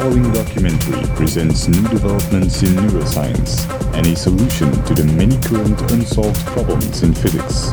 following 0.00 0.32
documentary 0.32 1.06
presents 1.14 1.68
new 1.68 1.86
developments 1.88 2.62
in 2.62 2.70
neuroscience 2.70 3.68
and 3.92 4.06
a 4.06 4.16
solution 4.16 4.72
to 4.84 4.94
the 4.94 5.04
many 5.12 5.36
current 5.42 5.78
unsolved 5.92 6.40
problems 6.46 7.02
in 7.02 7.12
physics. 7.12 7.68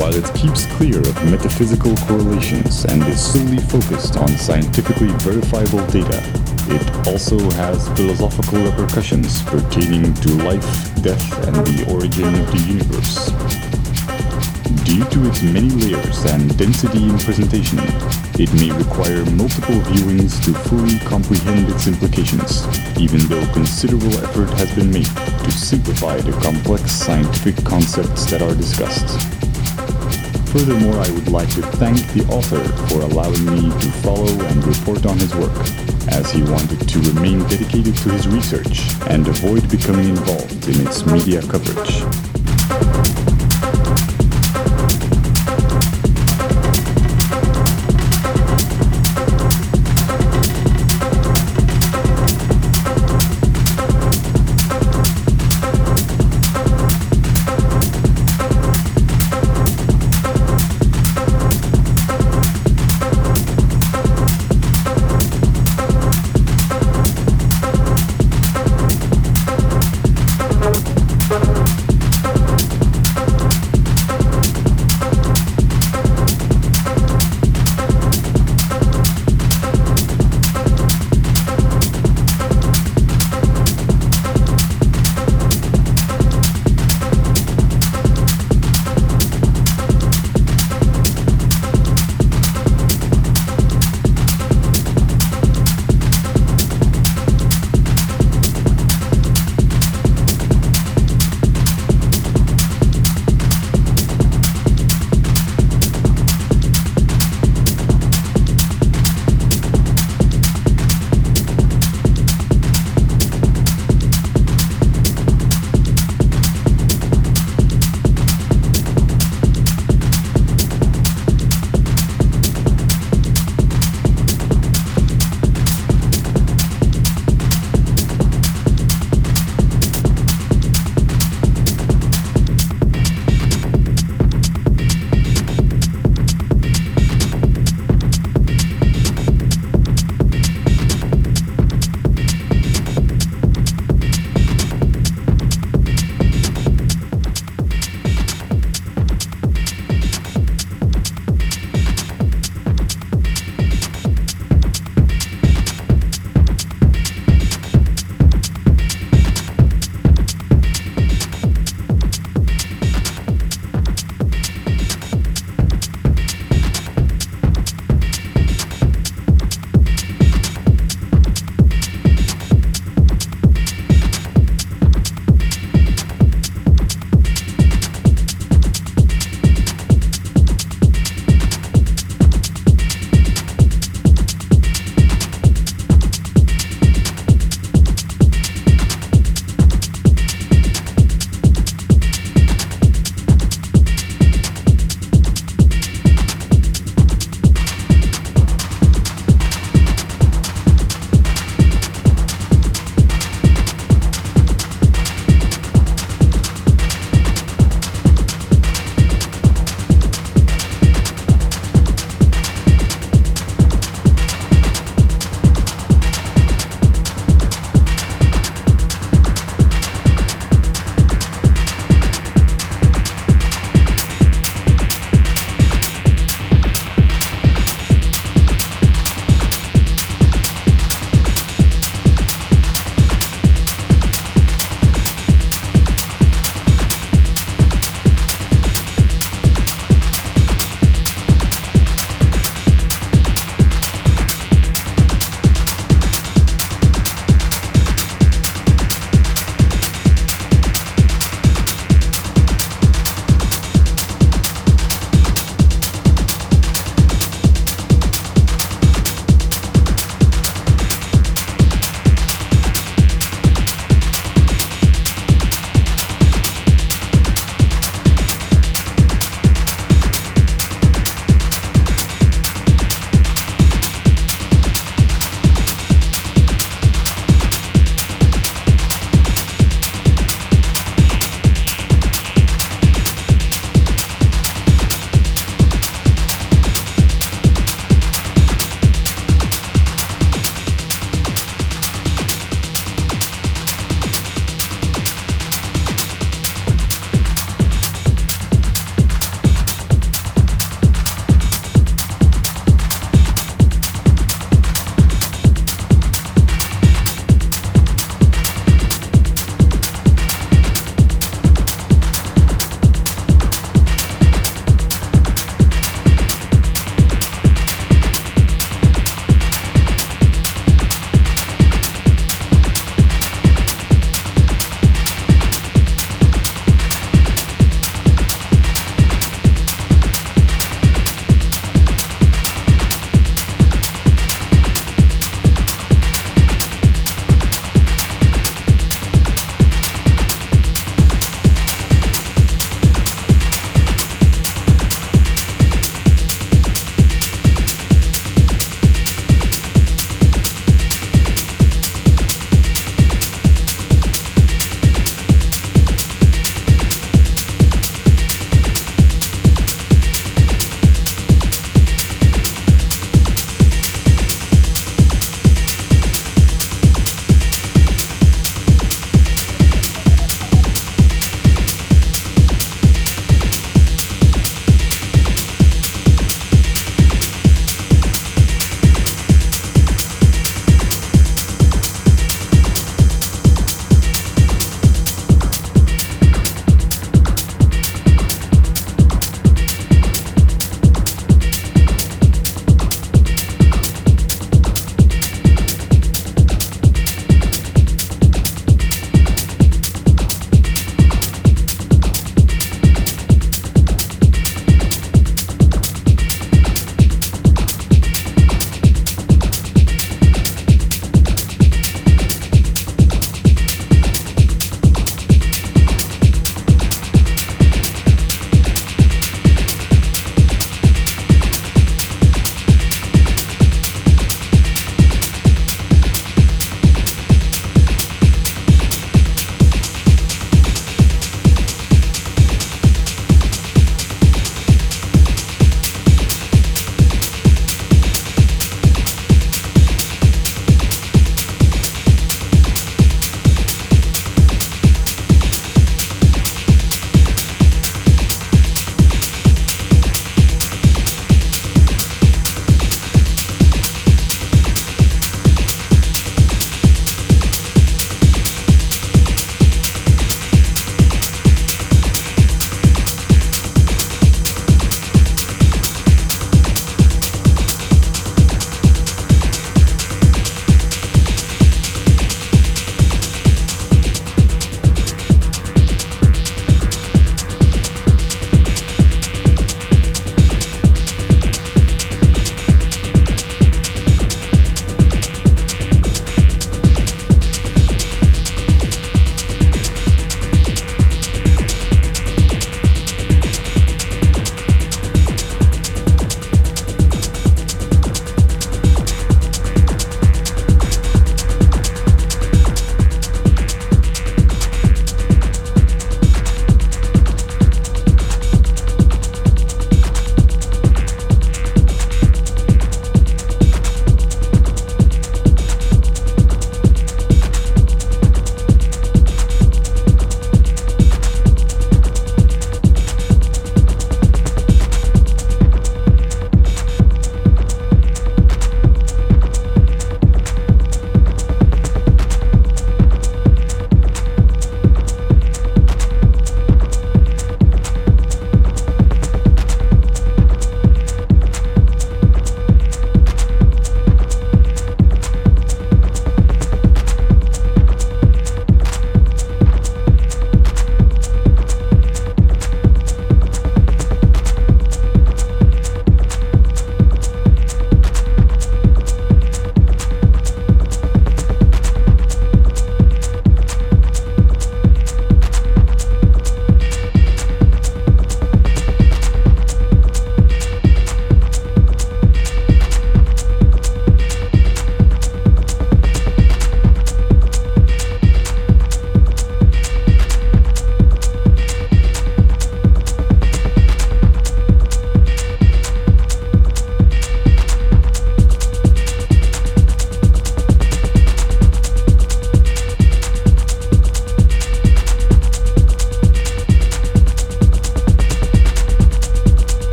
While 0.00 0.14
it 0.14 0.24
keeps 0.32 0.64
clear 0.76 0.98
of 1.00 1.30
metaphysical 1.30 1.94
correlations 2.08 2.86
and 2.86 3.02
is 3.04 3.20
solely 3.20 3.58
focused 3.58 4.16
on 4.16 4.28
scientifically 4.28 5.08
verifiable 5.18 5.84
data, 5.88 6.22
it 6.72 7.06
also 7.06 7.38
has 7.60 7.86
philosophical 7.90 8.64
repercussions 8.64 9.42
pertaining 9.42 10.14
to 10.14 10.28
life, 10.48 10.64
death, 11.02 11.46
and 11.46 11.54
the 11.66 11.84
origin 11.92 12.34
of 12.34 12.50
the 12.50 12.64
universe. 12.66 13.67
Due 14.88 15.04
to 15.04 15.28
its 15.28 15.42
many 15.42 15.68
layers 15.68 16.24
and 16.24 16.56
density 16.56 17.04
in 17.04 17.18
presentation, 17.18 17.78
it 18.40 18.50
may 18.54 18.72
require 18.72 19.22
multiple 19.36 19.76
viewings 19.92 20.42
to 20.42 20.54
fully 20.66 20.98
comprehend 21.00 21.68
its 21.68 21.86
implications, 21.86 22.64
even 22.96 23.20
though 23.28 23.44
considerable 23.52 24.16
effort 24.24 24.48
has 24.56 24.74
been 24.74 24.90
made 24.90 25.12
to 25.44 25.52
simplify 25.52 26.16
the 26.16 26.32
complex 26.40 26.90
scientific 26.90 27.62
concepts 27.66 28.24
that 28.30 28.40
are 28.40 28.54
discussed. 28.54 29.20
Furthermore, 30.52 30.96
I 30.96 31.10
would 31.10 31.28
like 31.28 31.52
to 31.56 31.62
thank 31.76 32.00
the 32.14 32.24
author 32.32 32.64
for 32.88 33.02
allowing 33.02 33.44
me 33.44 33.68
to 33.68 33.90
follow 34.00 34.32
and 34.46 34.64
report 34.64 35.04
on 35.04 35.18
his 35.18 35.34
work, 35.36 35.52
as 36.08 36.30
he 36.30 36.40
wanted 36.44 36.88
to 36.88 36.98
remain 37.12 37.40
dedicated 37.40 37.94
to 37.94 38.08
his 38.08 38.26
research 38.26 38.88
and 39.10 39.28
avoid 39.28 39.68
becoming 39.70 40.08
involved 40.08 40.66
in 40.66 40.86
its 40.86 41.04
media 41.04 41.42
coverage. 41.42 42.27